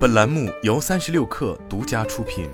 [0.00, 2.48] 本栏目由三十六氪独家出品。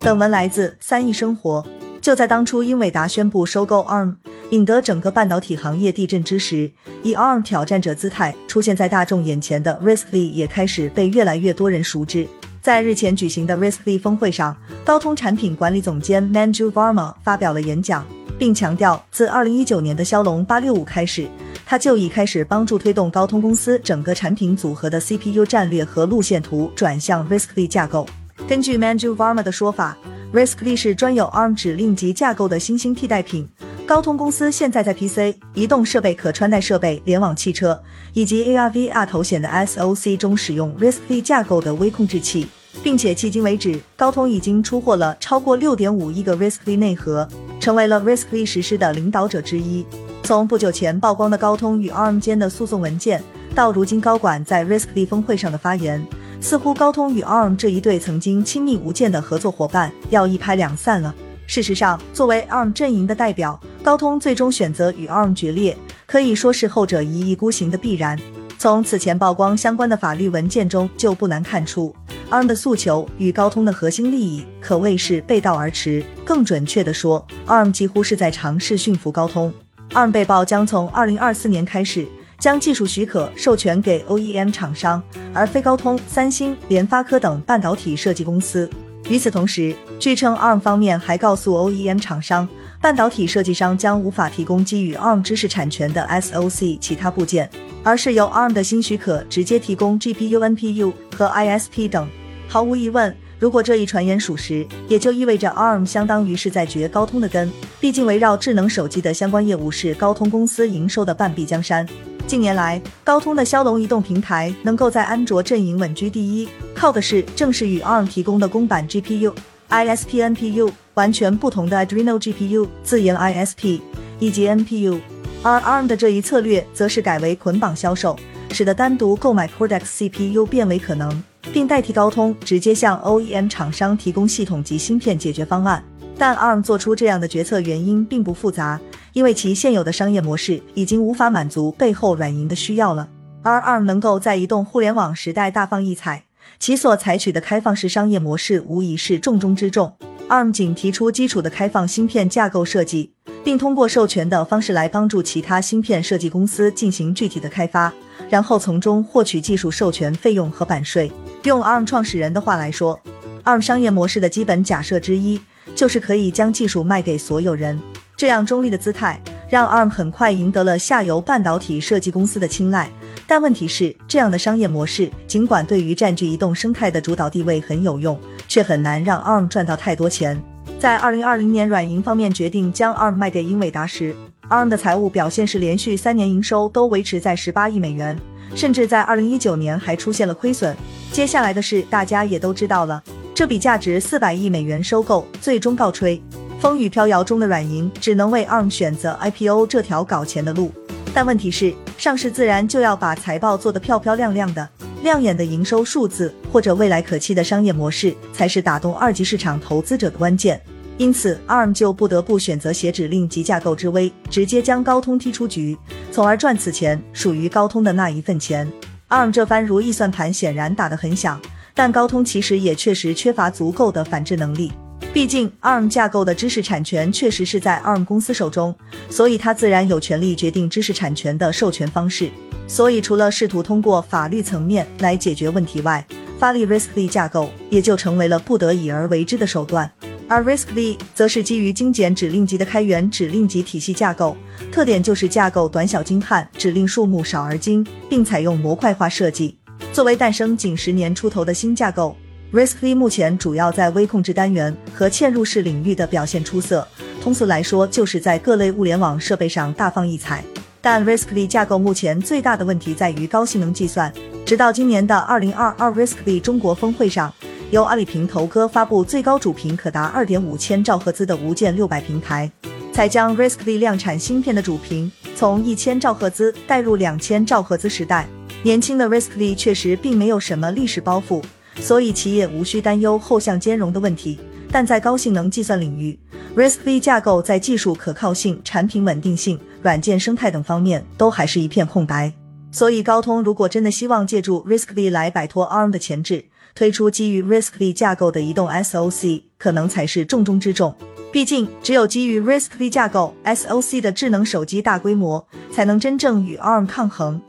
[0.00, 1.64] 本文来自三亿生活。
[2.00, 4.16] 就在当初英伟达宣布收购 ARM，
[4.50, 6.72] 引得整个半导体行业地震之时，
[7.04, 12.26] 以 ARM 挑战者姿态出现在大众眼前的 RISC-V 也开始被越来越多人熟知。
[12.60, 18.04] 在日前举行的 RISC-V 峰会上，高通产品管理总监 Manju Varma 发表了演讲，
[18.36, 21.28] 并强调，自2019年的骁龙865开始，
[21.68, 28.06] 他就已开始帮助推动高通公司整个产品组合的 CPU 战略和路线图转向 RISC-V 架构。
[28.46, 29.98] 根据 Manju Varma 的说法
[30.32, 33.48] ，RISC-V 是专有 ARM 指令集架构的新兴替代品。
[33.84, 37.80] 高通公司现在在 PC、移动设备、可穿戴设备、联网汽车
[38.12, 42.46] 以及 AR/VR 头显的 SoC 中使用 RISC-V 架构的微控制器，
[42.82, 47.28] 并且迄今为止，高通已经出货了超过6.5亿个 RISC-V 内核，
[47.58, 49.84] 成为了 RISC-V 实施的领导者之一。
[50.26, 53.22] 从不久前曝光的高通与 ARM 间的诉讼文件，
[53.54, 56.04] 到如今高管在 RISC-V 峰会上的发言。
[56.40, 61.14] 似乎高通与 ARM 这一对曾经亲密无间的合作伙伴要一拍两散了。
[61.46, 68.18] 事实上，作为 ARM 阵营的代表，高通最终选择与 ARM 决裂，可以说是后者一意孤行的必然。
[68.58, 71.94] 从此前曝光相关的法律文件中，就不难看出
[72.30, 76.04] ，ARM 的诉求与高通的核心利益可谓是背道而驰。
[76.24, 79.54] 更准确的说，ARM 几乎是在尝试驯服高通。
[79.90, 82.06] ARM 被曝将从2024年开始。
[82.38, 88.68] 将技术许可授权给 OEM 厂商，而非高通、三星、联发科等半导体设计公司。
[89.08, 92.46] 与此同时，据称 ARM 方面还告诉 OEM 厂商，
[92.78, 97.48] 半导体设计商将无法提供基于 ARM 知识产权的 SoC 其他部件，
[97.82, 102.06] 而是由 ARM 的新许可直接提供 GPU、NPU 和 ISP 等。
[102.46, 103.16] 毫无疑问。
[103.38, 107.52] 如果这一传言属实，也就意味着 ARM 相当于是在掘高通的根。
[107.78, 111.86] 毕竟，围绕智能手机的相关业务是高通公司营收的半壁江山。
[112.26, 119.32] 近年来，高通的骁龙移动平台能够在安卓阵营稳居第一，靠的是正是与 ARM 提供的公版 GPU、
[119.68, 123.80] ISP、NPU 完全不同的 Adreno GPU、自研 ISP
[124.18, 124.98] 以及 NPU。
[125.42, 128.18] 而 ARM 的这一策略，则是改为捆绑销售，
[128.50, 131.22] 使得单独购买 Cortex CPU 变为可能。
[131.52, 135.82] 并代替高通直接向 OEM 厂商提供系统及芯片解决方案，
[136.18, 138.80] 但 ARM 做出这样的决策原因并不复杂，
[139.12, 143.08] 因为其现有的商业模式已经无法满足背后软银的需要了。
[143.42, 146.24] 而 ARM 能够在移动互联网时代大放异彩，
[146.58, 149.92] 其所采取的开放式商业模式无疑是重中之重。
[150.28, 153.12] ARM 仅提出基础的开放芯片架构设计，
[153.44, 157.94] 并通过授权的方式来帮助其他芯片设计公司进行具体的开发，
[158.28, 161.12] 然后从中获取技术授权费用和版税。
[161.46, 163.00] 用 ARM 创始人的话来说
[163.44, 165.40] ，ARM 商业模式的基本假设之一
[165.76, 167.80] 就是可以将技术卖给所有人。
[168.16, 172.90] 这样中立的姿态让 ARM 很快赢得了下游半导体设计公司的青睐。
[173.28, 178.18] 但问题是，这样的商业模式尽管对于占据移动生态的主导地位很有用，
[178.48, 180.42] 却很难让 ARM 赚到太多钱。
[180.80, 184.12] 在2020年，软银方面决定将 ARM 卖给英伟达时
[184.50, 188.18] ，ARM 的财务表现是连续三年营收都维持在18亿美元。
[188.54, 190.74] 甚至在二零一九年还出现了亏损。
[191.16, 193.02] 接下来的事大家也都知道了，
[193.34, 196.22] 这笔价值四百亿美元收购最终告吹。
[196.60, 200.70] 风雨飘摇中的软银只能为 ARM 选择 IPO 这条搞钱的路。
[201.14, 204.68] 但问题是，上市自然就要把财报做得漂漂亮亮的，
[205.02, 210.60] 亮眼的营收数字或者未来可期的商业模式才是打动二级市场投资者的关键。
[210.98, 215.78] 因此，ARM 就不得不选择写指令及架构之威，直接将高通踢出局，
[216.12, 218.70] 从而赚此前属于高通的那一份钱。
[219.08, 221.40] ARM 这番如意算盘显然打得很响，
[221.72, 224.72] 但高通其实也确实缺乏足够的反制能力。
[225.12, 228.74] 毕竟，ARM 架构的知识产权确实是在 ARM 公司手中，
[229.08, 232.28] 所以他自然有权利决定知识产权的授权方式。
[232.66, 236.04] 所以，除了试图通过法律层面来解决问题外，
[236.40, 239.88] 发力 RISC-V 架构也就成为了不得已而为之的手段。
[240.28, 244.36] 而 RISC-V 则是基于精简指令集的开源指令集体系架构，
[244.72, 249.56] 特点就是架构短小精悍，指令数目少而精，并采用模块化设计。
[249.92, 252.16] 作为诞生仅十年出头的新架构
[252.52, 256.86] ，RISC-V 目前主要在微控制单元和嵌入式领域的表现出色。
[257.22, 260.42] 通俗来说，就是在各类物联网设备上大放异彩。
[260.80, 264.12] 但 RISC-V 架构目前最大的问题在于高性能计算。
[264.44, 267.32] 直到今年的2022 RISC-V 中国峰会上。
[267.72, 272.48] 由阿里平头哥发布最高主频可达二点五千兆赫兹的无键六百平台，
[272.92, 278.28] 才将 RISC-V 量产芯片的主频从一千兆赫兹带入两千兆赫兹时代。
[278.62, 281.42] 年轻的 RISC-V 确实并没有什么历史包袱，
[281.80, 284.38] 所以企业无需担忧后向兼容的问题。
[284.70, 286.16] 但在高性能计算领域
[286.54, 292.32] ，RISC-V 架构在技术可靠性、产品稳定性、软件生态等方面都还是一片空白。
[292.70, 296.44] 所以高通如果真的希望借助 RISC-V 来摆脱 ARM 的钳制，
[296.76, 300.94] 推出基于 RISC-V 架构的移动 SoC，可能才是重中之重。
[301.32, 307.40] 毕竟，只有基于 RISC-V 架构 SoC 的智能手机大规模，才能真正与 ARM 抗衡。